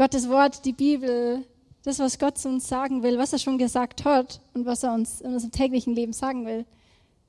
[0.00, 1.44] Gottes Wort, die Bibel,
[1.82, 4.94] das, was Gott zu uns sagen will, was er schon gesagt hat und was er
[4.94, 6.64] uns in unserem täglichen Leben sagen will,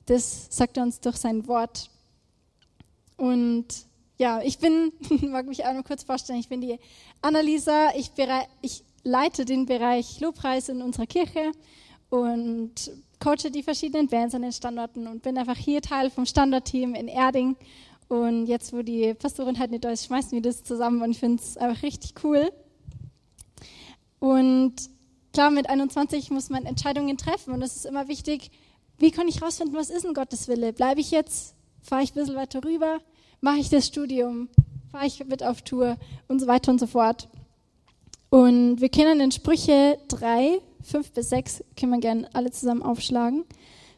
[0.06, 1.90] das sagt er uns durch sein Wort.
[3.18, 3.66] Und
[4.16, 4.90] ja, ich bin,
[5.20, 6.78] mag mich noch kurz vorstellen, ich bin die
[7.20, 8.10] Annalisa, ich,
[8.62, 11.52] ich leite den Bereich Lobpreis in unserer Kirche
[12.08, 12.72] und
[13.22, 17.08] coache die verschiedenen Bands an den Standorten und bin einfach hier Teil vom Standortteam in
[17.08, 17.54] Erding.
[18.08, 21.18] Und jetzt, wo die Pastorin halt nicht da ist, schmeißen wir das zusammen und ich
[21.18, 22.50] finde es einfach richtig cool.
[24.22, 24.74] Und
[25.32, 28.52] klar, mit 21 muss man Entscheidungen treffen und es ist immer wichtig,
[28.96, 30.72] wie kann ich herausfinden, was ist denn Gottes Wille?
[30.72, 33.00] Bleibe ich jetzt, fahre ich ein bisschen weiter rüber,
[33.40, 34.48] mache ich das Studium,
[34.92, 35.96] fahre ich mit auf Tour
[36.28, 37.28] und so weiter und so fort.
[38.30, 43.44] Und wir kennen in Sprüche 3, 5 bis 6, können wir gerne alle zusammen aufschlagen.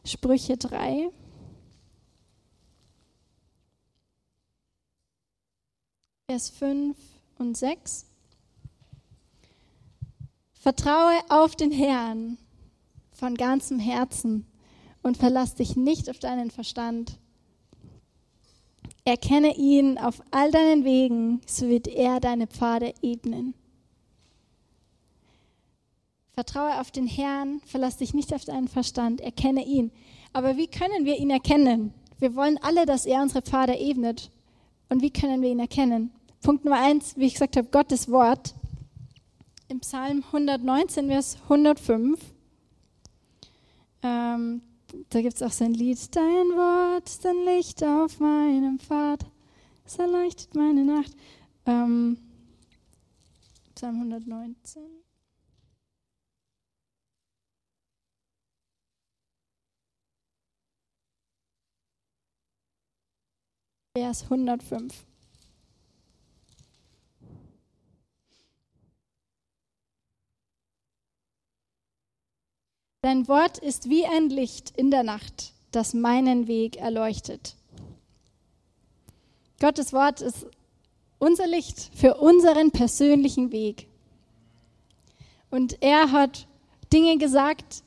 [0.06, 1.10] Sprüche 3.
[6.30, 6.96] Vers 5
[7.36, 8.06] und 6.
[10.64, 12.38] Vertraue auf den Herrn
[13.12, 14.46] von ganzem Herzen
[15.02, 17.18] und verlass dich nicht auf deinen Verstand.
[19.04, 23.52] Erkenne ihn auf all deinen Wegen, so wird er deine Pfade ebnen.
[26.32, 29.92] Vertraue auf den Herrn, verlass dich nicht auf deinen Verstand, erkenne ihn.
[30.32, 31.92] Aber wie können wir ihn erkennen?
[32.18, 34.30] Wir wollen alle, dass er unsere Pfade ebnet.
[34.88, 36.10] Und wie können wir ihn erkennen?
[36.40, 38.54] Punkt Nummer eins, wie ich gesagt habe, Gottes Wort.
[39.74, 42.32] Im Psalm 119, Vers 105.
[44.04, 44.62] Ähm,
[45.10, 49.26] da gibt es auch sein Lied, Dein Wort ist ein Licht auf meinem Pfad,
[49.84, 51.12] es erleuchtet meine Nacht.
[51.66, 52.18] Ähm,
[53.74, 54.80] Psalm 119.
[63.96, 65.04] Vers 105.
[73.04, 77.54] Dein Wort ist wie ein Licht in der Nacht, das meinen Weg erleuchtet.
[79.60, 80.46] Gottes Wort ist
[81.18, 83.88] unser Licht für unseren persönlichen Weg.
[85.50, 86.46] Und er hat
[86.94, 87.82] Dinge gesagt,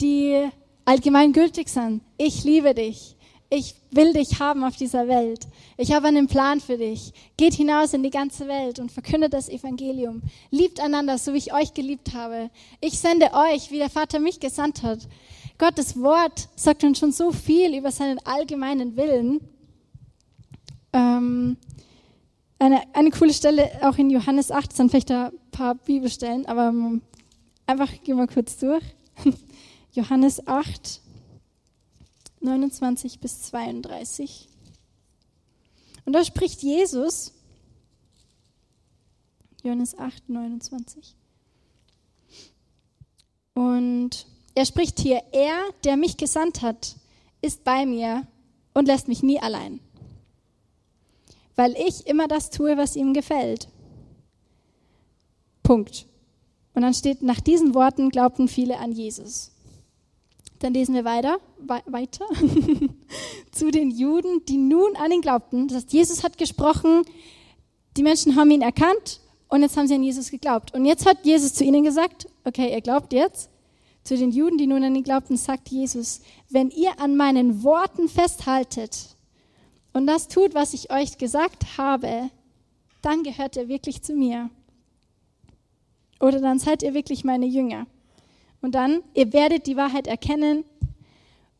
[0.00, 0.48] die
[0.84, 2.02] allgemein gültig sind.
[2.16, 3.15] Ich liebe dich
[3.56, 5.46] ich will dich haben auf dieser Welt.
[5.78, 7.12] Ich habe einen Plan für dich.
[7.36, 10.22] Geht hinaus in die ganze Welt und verkündet das Evangelium.
[10.50, 12.50] Liebt einander, so wie ich euch geliebt habe.
[12.80, 15.08] Ich sende euch, wie der Vater mich gesandt hat.
[15.58, 19.40] Gottes Wort sagt uns schon so viel über seinen allgemeinen Willen.
[20.92, 21.56] Ähm,
[22.58, 26.74] eine, eine coole Stelle auch in Johannes 8, sind vielleicht ein paar Bibelstellen, aber
[27.66, 28.84] einfach gehen wir kurz durch.
[29.92, 31.00] Johannes 8,
[32.40, 34.48] 29 bis 32.
[36.04, 37.32] Und da spricht Jesus,
[39.62, 41.16] Johannes 8, 29.
[43.54, 46.96] Und er spricht hier, er, der mich gesandt hat,
[47.40, 48.26] ist bei mir
[48.74, 49.80] und lässt mich nie allein,
[51.56, 53.68] weil ich immer das tue, was ihm gefällt.
[55.62, 56.06] Punkt.
[56.74, 59.50] Und dann steht, nach diesen Worten glaubten viele an Jesus.
[60.60, 62.24] Dann lesen wir weiter, weiter
[63.52, 65.68] zu den Juden, die nun an ihn glaubten.
[65.68, 67.02] Das heißt, Jesus hat gesprochen,
[67.96, 70.74] die Menschen haben ihn erkannt und jetzt haben sie an Jesus geglaubt.
[70.74, 73.50] Und jetzt hat Jesus zu ihnen gesagt, okay, ihr glaubt jetzt.
[74.02, 78.08] Zu den Juden, die nun an ihn glaubten, sagt Jesus, wenn ihr an meinen Worten
[78.08, 79.16] festhaltet
[79.92, 82.30] und das tut, was ich euch gesagt habe,
[83.02, 84.50] dann gehört ihr wirklich zu mir.
[86.20, 87.86] Oder dann seid ihr wirklich meine Jünger.
[88.66, 90.64] Und dann, ihr werdet die Wahrheit erkennen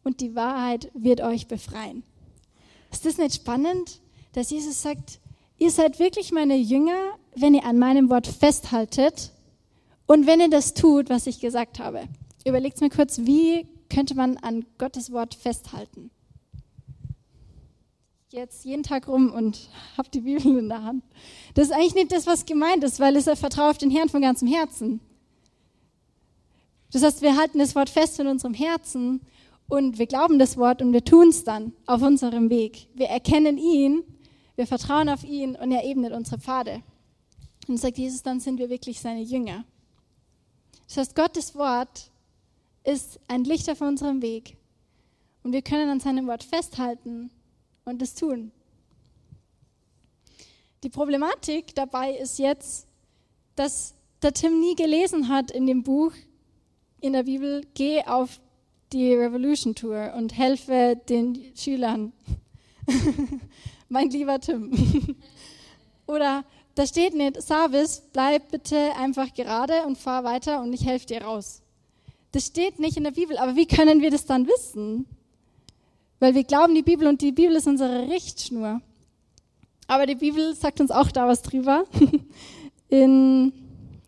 [0.03, 2.03] und die Wahrheit wird euch befreien.
[2.91, 4.01] Ist das nicht spannend,
[4.33, 5.21] dass Jesus sagt,
[5.57, 6.99] ihr seid wirklich meine Jünger,
[7.37, 9.31] wenn ihr an meinem Wort festhaltet
[10.07, 12.09] und wenn ihr das tut, was ich gesagt habe.
[12.45, 16.11] Überlegt mir kurz, wie könnte man an Gottes Wort festhalten?
[18.31, 21.05] Jetzt jeden Tag rum und habt die Bibel in der Hand.
[21.55, 24.09] Das ist eigentlich nicht das, was gemeint ist, weil es er vertraut auf den Herrn
[24.09, 24.99] von ganzem Herzen.
[26.97, 29.21] Das heißt, wir halten das Wort fest in unserem Herzen
[29.69, 32.89] und wir glauben das Wort und wir tun es dann auf unserem Weg.
[32.95, 34.03] Wir erkennen ihn,
[34.55, 36.83] wir vertrauen auf ihn und er ebnet unsere Pfade.
[37.69, 39.67] Und sagt Jesus, dann sind wir wirklich seine Jünger.
[40.87, 42.11] Das heißt, Gottes Wort
[42.83, 44.57] ist ein Licht auf unserem Weg.
[45.43, 47.31] Und wir können an seinem Wort festhalten
[47.85, 48.53] und es tun.
[50.83, 52.87] Die Problematik dabei ist jetzt,
[53.55, 56.13] dass der Tim nie gelesen hat in dem Buch,
[57.01, 58.41] in der Bibel, geh auf
[58.93, 62.13] die Revolution Tour und helfe den Schülern.
[63.89, 64.73] mein lieber Tim.
[66.07, 66.45] Oder
[66.75, 71.23] da steht nicht, Savis, bleib bitte einfach gerade und fahr weiter und ich helfe dir
[71.23, 71.63] raus.
[72.33, 75.07] Das steht nicht in der Bibel, aber wie können wir das dann wissen?
[76.21, 78.81] Weil wir glauben die Bibel und die Bibel ist unsere Richtschnur.
[79.87, 81.85] Aber die Bibel sagt uns auch da was drüber.
[82.89, 83.53] In,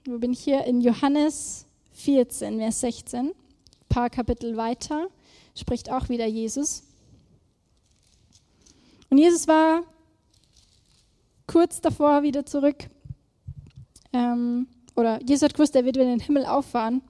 [0.07, 0.65] wo bin ich hier?
[0.65, 1.68] In Johannes
[1.99, 3.35] 14, Vers 16, ein
[3.89, 5.09] paar Kapitel weiter,
[5.55, 6.85] spricht auch wieder Jesus.
[9.11, 9.83] Und Jesus war
[11.47, 12.89] kurz davor wieder zurück.
[14.13, 17.03] Ähm, oder Jesus hat gewusst, er wird wieder in den Himmel auffahren.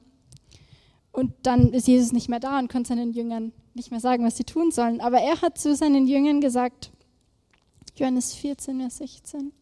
[1.12, 4.36] Und dann ist Jesus nicht mehr da und konnte seinen Jüngern nicht mehr sagen, was
[4.36, 5.00] sie tun sollen.
[5.00, 6.90] Aber er hat zu seinen Jüngern gesagt,
[7.96, 9.52] Johannes 14, Vers 16,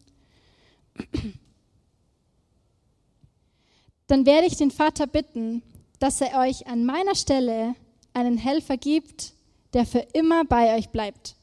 [4.07, 5.61] dann werde ich den Vater bitten,
[5.99, 7.75] dass er euch an meiner Stelle
[8.13, 9.33] einen Helfer gibt,
[9.73, 11.35] der für immer bei euch bleibt.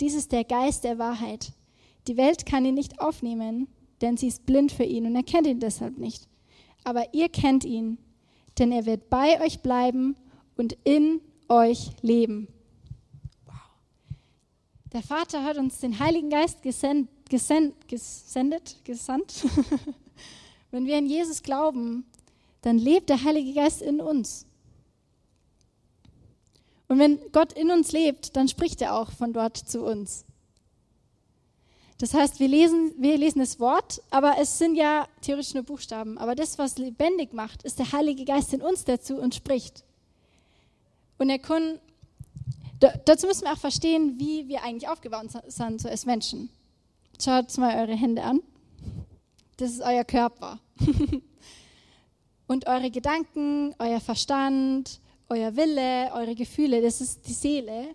[0.00, 1.52] Dies ist der Geist der Wahrheit.
[2.08, 3.68] Die Welt kann ihn nicht aufnehmen,
[4.00, 6.26] denn sie ist blind für ihn und erkennt ihn deshalb nicht.
[6.84, 7.98] Aber ihr kennt ihn,
[8.58, 10.16] denn er wird bei euch bleiben
[10.56, 12.48] und in euch leben.
[13.44, 13.54] Wow.
[14.92, 19.46] Der Vater hat uns den Heiligen Geist gesend, gesend, gesendet, gesandt.
[20.70, 22.04] Wenn wir an Jesus glauben,
[22.62, 24.46] dann lebt der Heilige Geist in uns.
[26.88, 30.24] Und wenn Gott in uns lebt, dann spricht er auch von dort zu uns.
[31.98, 36.16] Das heißt, wir lesen, wir lesen das Wort, aber es sind ja theoretisch nur Buchstaben.
[36.18, 39.84] Aber das, was lebendig macht, ist der Heilige Geist in uns, der zu uns spricht.
[41.18, 41.78] Und er kann,
[43.04, 46.48] dazu müssen wir auch verstehen, wie wir eigentlich aufgebaut sind, so als Menschen.
[47.22, 48.40] Schaut mal eure Hände an.
[49.60, 50.58] Das ist euer Körper.
[52.46, 57.88] Und eure Gedanken, euer Verstand, euer Wille, eure Gefühle, das ist die Seele.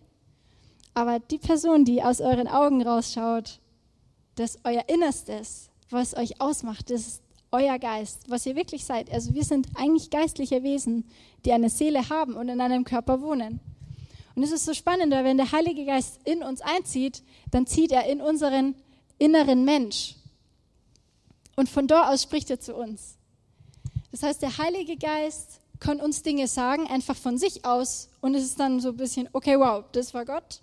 [0.93, 3.59] Aber die Person, die aus euren Augen rausschaut,
[4.35, 9.11] das euer Innerstes, was euch ausmacht, das ist euer Geist, was ihr wirklich seid.
[9.11, 11.09] Also wir sind eigentlich geistliche Wesen,
[11.45, 13.59] die eine Seele haben und in einem Körper wohnen.
[14.35, 17.91] Und es ist so spannend, weil wenn der Heilige Geist in uns einzieht, dann zieht
[17.91, 18.75] er in unseren
[19.17, 20.15] inneren Mensch.
[21.55, 23.17] Und von dort aus spricht er zu uns.
[24.11, 28.09] Das heißt, der Heilige Geist kann uns Dinge sagen, einfach von sich aus.
[28.21, 30.61] Und es ist dann so ein bisschen, okay, wow, das war Gott.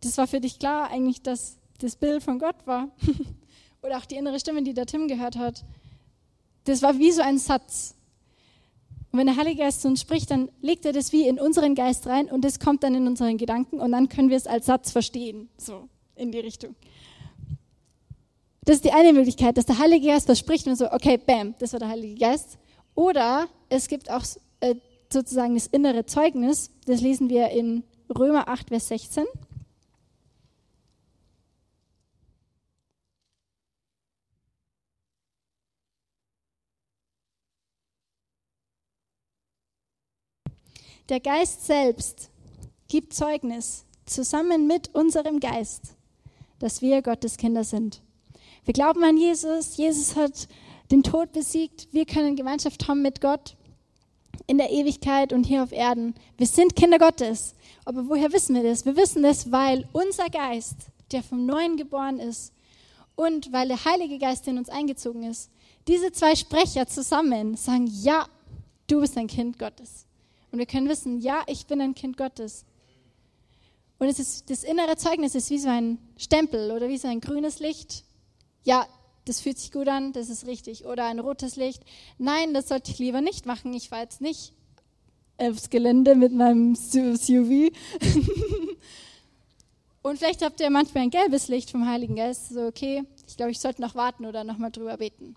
[0.00, 2.88] Das war für dich klar eigentlich, dass das Bild von Gott war.
[3.82, 5.64] Oder auch die innere Stimme, die der Tim gehört hat.
[6.64, 7.94] Das war wie so ein Satz.
[9.12, 11.74] Und wenn der Heilige Geist zu uns spricht, dann legt er das wie in unseren
[11.74, 14.66] Geist rein und das kommt dann in unseren Gedanken und dann können wir es als
[14.66, 15.48] Satz verstehen.
[15.56, 16.74] So in die Richtung.
[18.64, 21.54] Das ist die eine Möglichkeit, dass der Heilige Geist was spricht und so, okay, bam,
[21.58, 22.58] das war der Heilige Geist.
[22.94, 24.24] Oder es gibt auch
[24.60, 24.74] äh,
[25.12, 27.84] sozusagen das innere Zeugnis, das lesen wir in
[28.16, 29.24] Römer 8, Vers 16.
[41.10, 42.30] Der Geist selbst
[42.88, 45.96] gibt Zeugnis zusammen mit unserem Geist,
[46.60, 48.00] dass wir Gottes Kinder sind.
[48.64, 49.76] Wir glauben an Jesus.
[49.76, 50.48] Jesus hat
[50.90, 51.88] den Tod besiegt.
[51.92, 53.56] Wir können Gemeinschaft haben mit Gott
[54.46, 56.14] in der Ewigkeit und hier auf Erden.
[56.36, 57.54] Wir sind Kinder Gottes.
[57.84, 58.84] Aber woher wissen wir das?
[58.84, 60.76] Wir wissen das, weil unser Geist,
[61.12, 62.52] der vom Neuen geboren ist
[63.16, 65.50] und weil der Heilige Geist in uns eingezogen ist,
[65.86, 68.26] diese zwei Sprecher zusammen sagen, ja,
[68.86, 70.06] du bist ein Kind Gottes.
[70.50, 72.64] Und wir können wissen, ja, ich bin ein Kind Gottes.
[73.98, 77.20] Und es ist, das innere Zeugnis ist wie so ein Stempel oder wie so ein
[77.20, 78.03] grünes Licht.
[78.64, 78.86] Ja,
[79.24, 80.84] das fühlt sich gut an, das ist richtig.
[80.84, 81.82] Oder ein rotes Licht.
[82.18, 83.72] Nein, das sollte ich lieber nicht machen.
[83.72, 84.52] Ich fahre jetzt nicht
[85.36, 87.70] aufs Gelände mit meinem SUV.
[90.02, 92.50] Und vielleicht habt ihr manchmal ein gelbes Licht vom Heiligen Geist.
[92.50, 95.34] So, okay, ich glaube, ich sollte noch warten oder nochmal drüber beten.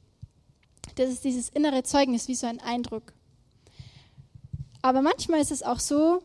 [0.95, 3.13] Das ist dieses innere Zeugnis, wie so ein Eindruck.
[4.81, 6.21] Aber manchmal ist es auch so,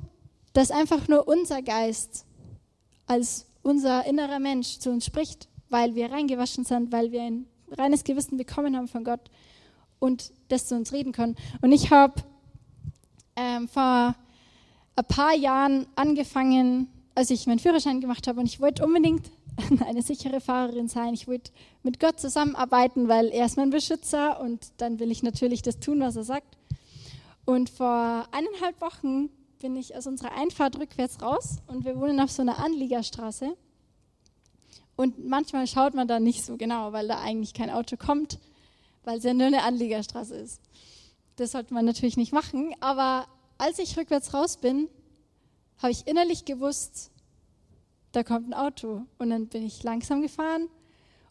[0.52, 2.26] dass einfach nur unser Geist
[3.06, 8.04] als unser innerer Mensch zu uns spricht, weil wir reingewaschen sind, weil wir ein reines
[8.04, 9.30] Gewissen bekommen haben von Gott
[9.98, 11.36] und das zu uns reden können.
[11.62, 12.14] Und ich habe
[13.36, 14.14] ähm, vor
[14.96, 19.30] ein paar Jahren angefangen, als ich meinen Führerschein gemacht habe und ich wollte unbedingt
[19.86, 21.14] eine sichere Fahrerin sein.
[21.14, 21.50] Ich wollte
[21.82, 26.00] mit Gott zusammenarbeiten, weil er ist mein Beschützer und dann will ich natürlich das tun,
[26.00, 26.56] was er sagt.
[27.44, 32.30] Und vor eineinhalb Wochen bin ich aus unserer Einfahrt rückwärts raus und wir wohnen auf
[32.30, 33.56] so einer Anliegerstraße.
[34.96, 38.38] Und manchmal schaut man da nicht so genau, weil da eigentlich kein Auto kommt,
[39.04, 40.60] weil es ja nur eine Anliegerstraße ist.
[41.36, 42.74] Das sollte man natürlich nicht machen.
[42.80, 43.26] Aber
[43.58, 44.88] als ich rückwärts raus bin,
[45.78, 47.10] habe ich innerlich gewusst,
[48.12, 49.02] da kommt ein Auto.
[49.18, 50.68] Und dann bin ich langsam gefahren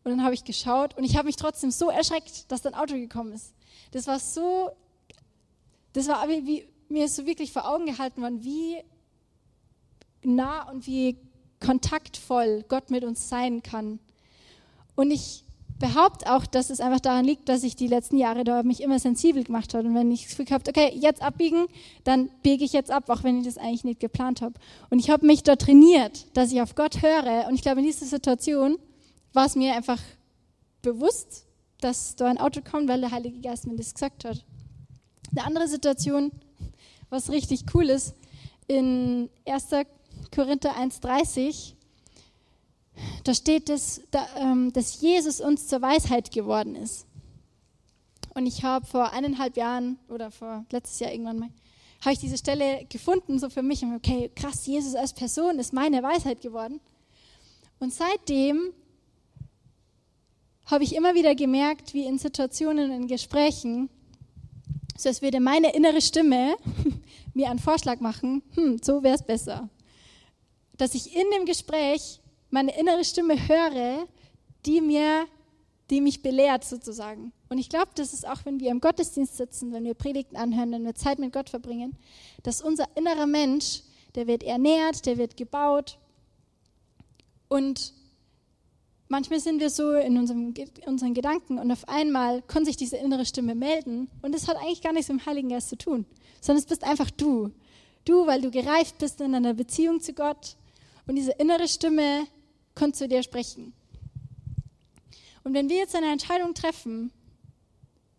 [0.03, 2.75] und dann habe ich geschaut und ich habe mich trotzdem so erschreckt, dass da ein
[2.75, 3.53] Auto gekommen ist.
[3.91, 4.71] Das war so,
[5.93, 8.77] das war wie, mir ist so wirklich vor Augen gehalten worden, wie
[10.23, 11.17] nah und wie
[11.61, 13.99] kontaktvoll Gott mit uns sein kann.
[14.95, 15.45] Und ich
[15.81, 18.99] behaupte auch, dass es einfach daran liegt, dass ich die letzten Jahre da mich immer
[18.99, 19.87] sensibel gemacht habe.
[19.87, 21.65] Und wenn ich das Gefühl habe, okay, jetzt abbiegen,
[22.03, 24.53] dann biege ich jetzt ab, auch wenn ich das eigentlich nicht geplant habe.
[24.89, 27.47] Und ich habe mich da trainiert, dass ich auf Gott höre.
[27.47, 28.77] Und ich glaube, in dieser Situation
[29.33, 29.99] war es mir einfach
[30.81, 31.45] bewusst,
[31.79, 34.45] dass da ein Auto kommt, weil der Heilige Geist mir das gesagt hat.
[35.31, 36.31] Eine andere Situation,
[37.09, 38.13] was richtig cool ist,
[38.67, 39.67] in 1.
[40.33, 41.73] Korinther 1,30
[43.23, 44.01] da steht, dass,
[44.37, 47.05] ähm, dass Jesus uns zur Weisheit geworden ist.
[48.33, 51.49] Und ich habe vor eineinhalb Jahren oder vor letztes Jahr irgendwann mal,
[52.01, 53.83] habe ich diese Stelle gefunden, so für mich.
[53.83, 56.79] Okay, krass, Jesus als Person ist meine Weisheit geworden.
[57.79, 58.73] Und seitdem
[60.65, 63.89] habe ich immer wieder gemerkt, wie in Situationen, in Gesprächen,
[64.97, 66.55] so als würde meine innere Stimme
[67.33, 69.69] mir einen Vorschlag machen, hm, so wäre es besser.
[70.81, 72.19] Dass ich in dem Gespräch
[72.49, 74.07] meine innere Stimme höre,
[74.65, 75.27] die mir,
[75.91, 77.33] die mich belehrt sozusagen.
[77.49, 80.71] Und ich glaube, das ist auch, wenn wir im Gottesdienst sitzen, wenn wir Predigten anhören,
[80.71, 81.95] wenn wir Zeit mit Gott verbringen,
[82.41, 83.83] dass unser innerer Mensch,
[84.15, 85.99] der wird ernährt, der wird gebaut.
[87.47, 87.93] Und
[89.07, 90.51] manchmal sind wir so in unserem,
[90.87, 94.81] unseren Gedanken und auf einmal kann sich diese innere Stimme melden und das hat eigentlich
[94.81, 96.07] gar nichts mit dem Heiligen Geist zu tun,
[96.41, 97.51] sondern es bist einfach du.
[98.03, 100.55] Du, weil du gereift bist in einer Beziehung zu Gott
[101.11, 102.25] und diese innere Stimme
[102.73, 103.73] kann zu dir sprechen.
[105.43, 107.11] Und wenn wir jetzt eine Entscheidung treffen,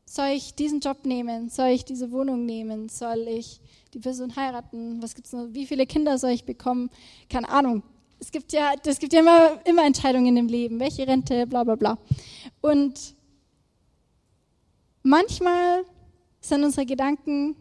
[0.05, 1.49] soll ich diesen Job nehmen?
[1.49, 2.91] Soll ich diese Wohnung nehmen?
[2.91, 3.63] Soll ich
[3.95, 5.03] die Person heiraten?
[5.03, 5.47] Was gibt's noch?
[5.53, 6.91] Wie viele Kinder soll ich bekommen?
[7.31, 7.83] Keine Ahnung.
[8.21, 10.79] Es gibt ja, es gibt ja immer, immer Entscheidungen im Leben.
[10.79, 11.99] Welche Rente, bla, bla, bla.
[12.61, 13.15] Und
[15.03, 15.87] manchmal
[16.43, 17.57] sind unsere Gedanken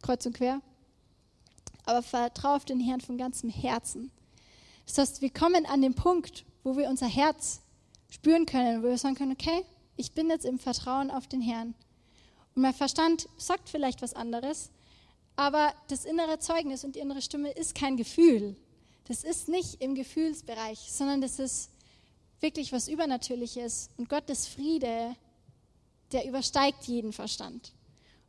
[0.00, 0.62] kreuz und quer.
[1.88, 4.10] Aber vertraue auf den Herrn von ganzem Herzen.
[4.84, 7.62] Das heißt, wir kommen an den Punkt, wo wir unser Herz
[8.10, 9.64] spüren können, wo wir sagen können, okay,
[9.96, 11.74] ich bin jetzt im Vertrauen auf den Herrn.
[12.54, 14.70] Und mein Verstand sagt vielleicht was anderes,
[15.34, 18.54] aber das innere Zeugnis und die innere Stimme ist kein Gefühl.
[19.04, 21.70] Das ist nicht im Gefühlsbereich, sondern das ist
[22.40, 23.88] wirklich was Übernatürliches.
[23.96, 25.16] Und Gottes Friede,
[26.12, 27.72] der übersteigt jeden Verstand.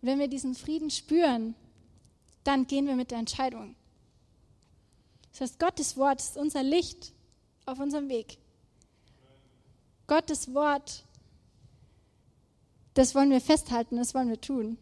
[0.02, 1.56] Und wenn wir diesen Frieden spüren,
[2.50, 3.76] dann gehen wir mit der Entscheidung.
[5.32, 7.14] Das heißt, Gottes Wort ist unser Licht
[7.68, 8.40] auf unserem Weg.
[10.08, 11.04] Gottes Wort,
[12.96, 14.80] das wollen wir festhalten, das wollen wir tun.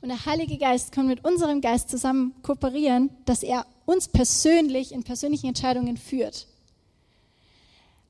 [0.00, 5.02] Und der Heilige Geist kann mit unserem Geist zusammen kooperieren, dass er uns persönlich in
[5.02, 6.46] persönlichen Entscheidungen führt.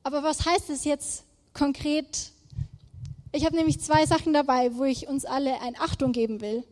[0.03, 2.33] Aber was heißt es jetzt konkret?
[3.33, 6.65] Ich habe nämlich zwei Sachen dabei, wo ich uns alle ein Achtung geben will.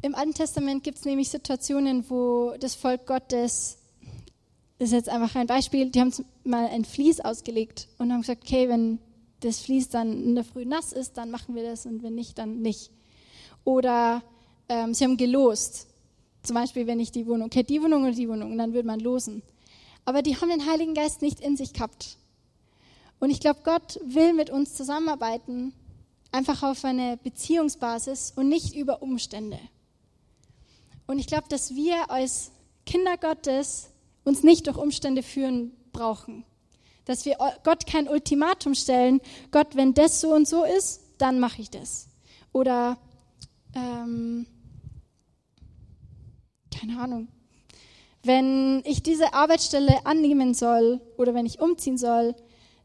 [0.00, 3.78] Im Alten Testament gibt es nämlich Situationen, wo das Volk Gottes,
[4.78, 6.12] das ist jetzt einfach ein Beispiel, die haben
[6.44, 9.00] mal ein Vlies ausgelegt und haben gesagt, okay, wenn
[9.40, 12.38] das Vlies dann in der Früh nass ist, dann machen wir das und wenn nicht,
[12.38, 12.92] dann nicht.
[13.64, 14.22] Oder
[14.68, 15.88] ähm, sie haben gelost.
[16.44, 19.00] Zum Beispiel, wenn ich die Wohnung, okay, die Wohnung oder die Wohnung, dann würde man
[19.00, 19.42] losen.
[20.04, 22.18] Aber die haben den Heiligen Geist nicht in sich gehabt.
[23.18, 25.72] Und ich glaube, Gott will mit uns zusammenarbeiten,
[26.30, 29.58] einfach auf eine Beziehungsbasis und nicht über Umstände.
[31.08, 32.52] Und ich glaube, dass wir als
[32.84, 33.88] Kinder Gottes
[34.24, 36.44] uns nicht durch Umstände führen brauchen.
[37.06, 41.62] Dass wir Gott kein Ultimatum stellen, Gott, wenn das so und so ist, dann mache
[41.62, 42.08] ich das.
[42.52, 42.98] Oder,
[43.74, 44.46] ähm,
[46.78, 47.28] keine Ahnung,
[48.22, 52.34] wenn ich diese Arbeitsstelle annehmen soll oder wenn ich umziehen soll,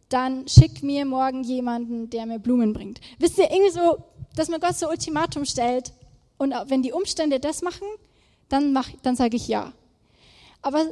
[0.07, 3.01] dann schick mir morgen jemanden, der mir Blumen bringt.
[3.19, 3.97] Wisst ihr, irgendwie so,
[4.37, 5.91] dass man Gott so Ultimatum stellt
[6.37, 7.87] und wenn die Umstände das machen,
[8.53, 9.73] dann, dann sage ich ja.
[10.61, 10.85] Aber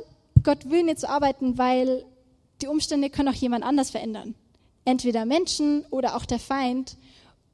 [0.43, 2.05] Gott will nicht so arbeiten, weil
[2.61, 4.35] die Umstände können auch jemand anders verändern.
[4.83, 6.97] Entweder Menschen oder auch der Feind.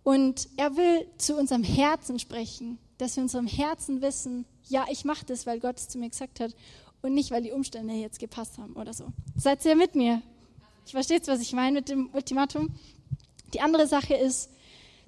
[0.03, 2.79] Und er will zu unserem Herzen sprechen.
[2.97, 6.39] dass wir unserem Herzen wissen, ja, ich mache das, weil Gott es zu mir gesagt
[6.39, 6.55] hat
[7.01, 9.05] und nicht, weil die Umstände jetzt gepasst haben oder so.
[9.35, 10.21] Seid ihr mit mir?
[10.85, 12.73] Ich verstehe jetzt, was ich meine mit dem Ultimatum.
[13.53, 14.49] Die andere Sache ist,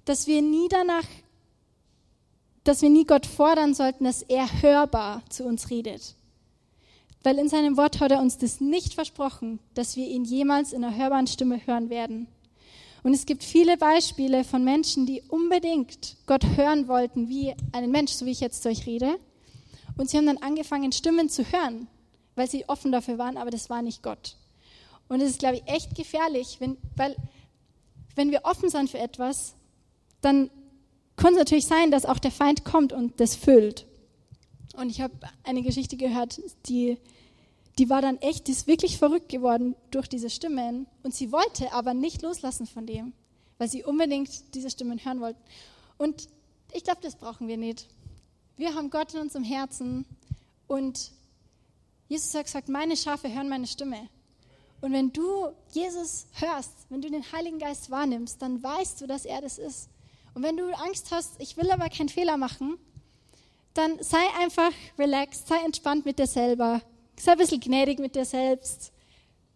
[0.06, 1.06] dass wir nie danach,
[2.69, 6.13] dass wir nie Gott fordern sollten, dass er hörbar zu uns redet.
[7.23, 10.83] Weil in seinem Wort hat er uns das nicht versprochen, dass wir ihn jemals in
[10.83, 12.27] einer hörbaren Stimme hören werden.
[13.01, 18.11] Und es gibt viele Beispiele von Menschen, die unbedingt Gott hören wollten, wie einen Mensch,
[18.11, 19.19] so wie ich jetzt zu euch rede.
[19.97, 21.88] Und sie haben dann angefangen, Stimmen zu hören,
[22.35, 24.35] weil sie offen dafür waren, aber das war nicht Gott.
[25.07, 27.15] Und es ist, glaube ich, echt gefährlich, wenn, weil
[28.13, 29.55] wenn wir offen sind für etwas,
[30.21, 30.51] dann
[31.19, 33.85] kann es natürlich sein, dass auch der Feind kommt und das füllt.
[34.75, 36.97] Und ich habe eine Geschichte gehört, die,
[37.77, 40.88] die war dann echt, die ist wirklich verrückt geworden durch diese Stimmen.
[41.03, 43.11] Und sie wollte aber nicht loslassen von dem,
[43.57, 45.39] weil sie unbedingt diese Stimmen hören wollte.
[45.97, 46.29] Und
[46.71, 47.88] ich glaube, das brauchen wir nicht.
[48.55, 50.05] Wir haben Gott in unserem Herzen
[50.67, 51.11] und
[52.07, 54.07] Jesus hat gesagt, meine Schafe hören meine Stimme.
[54.79, 59.25] Und wenn du Jesus hörst, wenn du den Heiligen Geist wahrnimmst, dann weißt du, dass
[59.25, 59.89] er das ist.
[60.33, 62.77] Und wenn du Angst hast, ich will aber keinen Fehler machen,
[63.74, 66.81] dann sei einfach relaxed, sei entspannt mit dir selber,
[67.17, 68.91] sei ein bisschen gnädig mit dir selbst.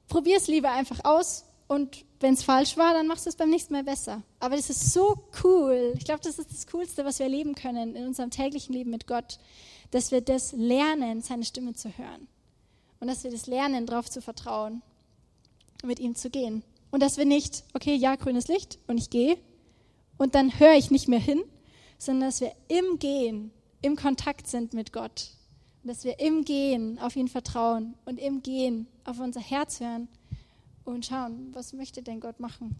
[0.07, 3.49] Probier es lieber einfach aus und wenn es falsch war, dann machst du es beim
[3.49, 4.21] nächsten Mal besser.
[4.39, 5.93] Aber das ist so cool.
[5.97, 9.07] Ich glaube, das ist das Coolste, was wir erleben können in unserem täglichen Leben mit
[9.07, 9.39] Gott,
[9.91, 12.27] dass wir das lernen, seine Stimme zu hören.
[12.99, 14.81] Und dass wir das lernen, darauf zu vertrauen
[15.83, 16.63] mit ihm zu gehen.
[16.91, 19.37] Und dass wir nicht, okay, ja, grünes Licht und ich gehe
[20.17, 21.43] und dann höre ich nicht mehr hin,
[21.97, 23.51] sondern dass wir im Gehen,
[23.81, 25.31] im Kontakt sind mit Gott.
[25.83, 30.07] Dass wir im Gehen auf ihn vertrauen und im Gehen auf unser Herz hören
[30.85, 32.75] und schauen, was möchte denn Gott machen.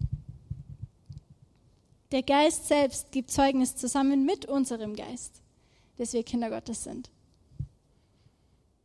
[2.12, 5.42] Der Geist selbst gibt Zeugnis zusammen mit unserem Geist,
[5.98, 7.10] dass wir Kinder Gottes sind.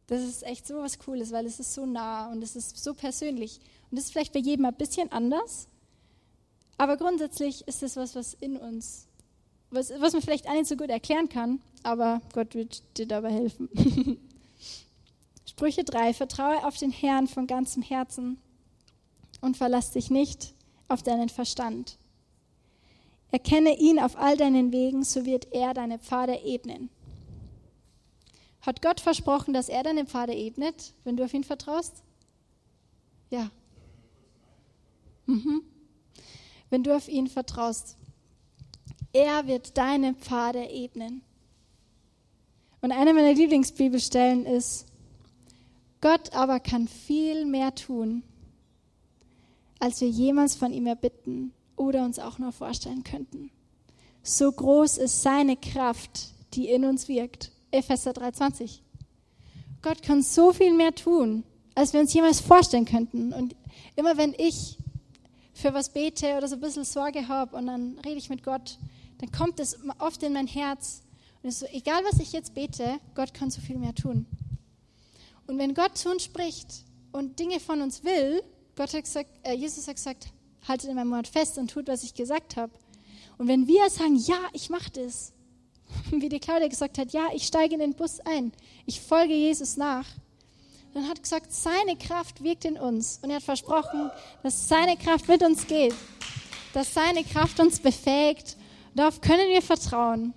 [0.06, 2.94] Das ist echt so was Cooles, weil es ist so nah und es ist so
[2.94, 3.60] persönlich.
[3.90, 5.68] Und das ist vielleicht bei jedem ein bisschen anders,
[6.78, 9.06] aber grundsätzlich ist es was, was in uns,
[9.70, 13.32] was, was man vielleicht auch nicht so gut erklären kann, aber Gott wird dir dabei
[13.32, 13.68] helfen.
[15.46, 18.38] Sprüche 3, vertraue auf den Herrn von ganzem Herzen
[19.40, 20.54] und verlass dich nicht
[20.88, 21.98] auf deinen Verstand.
[23.30, 26.88] Erkenne ihn auf all deinen Wegen, so wird er deine Pfade ebnen.
[28.62, 32.02] Hat Gott versprochen, dass er deine Pfade ebnet, wenn du auf ihn vertraust?
[33.30, 33.50] Ja,
[35.28, 35.62] Mhm.
[36.70, 37.96] Wenn du auf ihn vertraust.
[39.12, 41.22] Er wird deine Pfade ebnen.
[42.80, 44.86] Und eine meiner Lieblingsbibelstellen ist,
[46.00, 48.22] Gott aber kann viel mehr tun,
[49.80, 53.50] als wir jemals von ihm erbitten oder uns auch nur vorstellen könnten.
[54.22, 57.50] So groß ist seine Kraft, die in uns wirkt.
[57.70, 58.80] Epheser 3,20.
[59.82, 63.32] Gott kann so viel mehr tun, als wir uns jemals vorstellen könnten.
[63.32, 63.56] Und
[63.96, 64.78] immer wenn ich
[65.58, 68.78] für was bete oder so ein bisschen Sorge habe und dann rede ich mit Gott,
[69.18, 71.02] dann kommt es oft in mein Herz.
[71.42, 74.26] Und es ist so, egal was ich jetzt bete, Gott kann so viel mehr tun.
[75.48, 78.42] Und wenn Gott zu uns spricht und Dinge von uns will,
[78.76, 80.28] Gott hat gesagt, äh, Jesus hat gesagt,
[80.68, 82.72] haltet in meinem Wort fest und tut, was ich gesagt habe.
[83.36, 85.32] Und wenn wir sagen, ja, ich mache das,
[86.10, 88.52] wie die Claudia gesagt hat, ja, ich steige in den Bus ein,
[88.86, 90.06] ich folge Jesus nach,
[90.98, 93.20] dann hat gesagt, seine Kraft wirkt in uns.
[93.22, 94.10] Und er hat versprochen,
[94.42, 95.94] dass seine Kraft mit uns geht,
[96.72, 98.56] dass seine Kraft uns befähigt.
[98.94, 100.34] Darauf können wir vertrauen.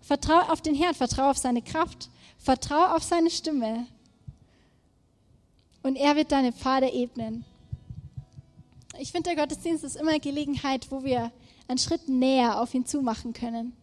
[0.00, 3.86] Vertrau auf den Herrn, vertrau auf seine Kraft, vertrau auf seine Stimme.
[5.82, 7.44] Und er wird deine Pfade ebnen.
[8.98, 11.32] Ich finde, der Gottesdienst ist immer Gelegenheit, wo wir
[11.68, 13.74] einen Schritt näher auf ihn zumachen können.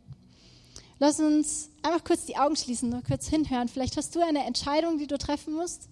[0.99, 3.67] Lass uns einfach kurz die Augen schließen, nur kurz hinhören.
[3.67, 5.89] Vielleicht hast du eine Entscheidung, die du treffen musst.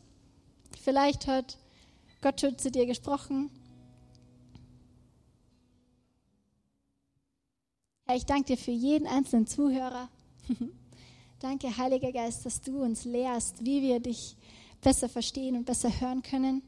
[0.88, 1.58] Vielleicht hat
[2.22, 3.52] Gott schon zu dir gesprochen.
[8.06, 10.08] Herr, ich danke dir für jeden einzelnen Zuhörer.
[11.40, 14.38] danke, Heiliger Geist, dass du uns lehrst, wie wir dich
[14.80, 16.62] besser verstehen und besser hören können.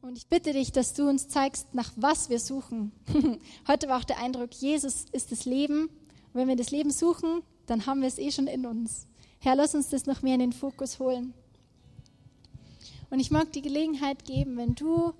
[0.00, 2.90] Und ich bitte dich, dass du uns zeigst, nach was wir suchen.
[3.68, 5.88] Heute war auch der Eindruck, Jesus ist das Leben.
[5.88, 9.06] Und wenn wir das Leben suchen, dann haben wir es eh schon in uns.
[9.40, 11.34] Herr, lass uns das noch mehr in den Fokus holen.
[13.10, 15.12] Und ich mag die Gelegenheit geben, wenn du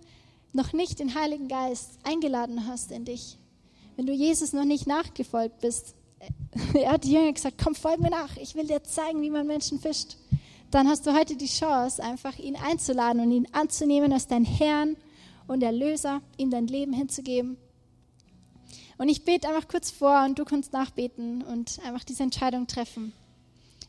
[0.52, 3.38] noch nicht den Heiligen Geist eingeladen hast in dich,
[3.96, 5.94] wenn du Jesus noch nicht nachgefolgt bist,
[6.74, 9.46] er hat die Jünger gesagt, komm, folg mir nach, ich will dir zeigen, wie man
[9.46, 10.16] Menschen fischt.
[10.70, 14.96] Dann hast du heute die Chance, einfach ihn einzuladen und ihn anzunehmen als dein Herrn
[15.46, 17.56] und Erlöser, ihm dein Leben hinzugeben.
[18.98, 23.12] Und ich bete einfach kurz vor und du kannst nachbeten und einfach diese Entscheidung treffen.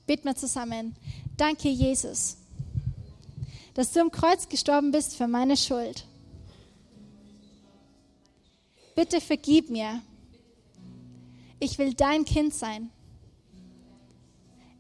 [0.06, 0.96] Beten wir zusammen.
[1.36, 2.38] Danke, Jesus,
[3.80, 6.06] dass du am Kreuz gestorben bist für meine Schuld.
[8.94, 10.02] Bitte vergib mir.
[11.62, 12.90] Ich will dein Kind sein.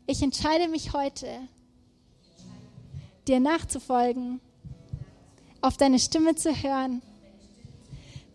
[0.06, 1.28] Ich entscheide mich heute,
[3.26, 4.42] dir nachzufolgen,
[5.62, 7.02] auf deine Stimme zu hören.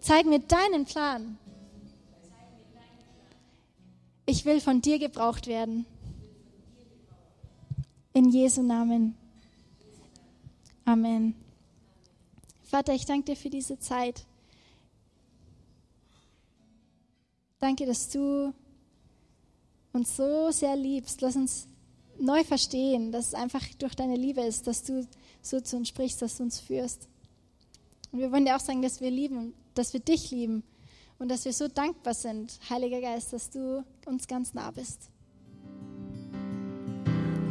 [0.01, 1.37] Zeig mir deinen Plan.
[4.25, 5.85] Ich will von dir gebraucht werden.
[8.15, 9.19] In Jesu Namen.
[10.85, 11.35] Amen.
[12.63, 14.27] Vater, ich danke dir für diese Zeit.
[17.59, 18.53] Danke, dass du
[19.93, 21.23] uns so sehr liebst.
[21.23, 21.69] Lass uns
[22.19, 25.07] neu verstehen, dass es einfach durch deine Liebe ist, dass du
[25.41, 27.09] so zu uns sprichst, dass du uns führst.
[28.13, 30.63] Und wir wollen dir auch sagen, dass wir lieben, dass wir dich lieben
[31.19, 35.09] und dass wir so dankbar sind, Heiliger Geist, dass du uns ganz nah bist.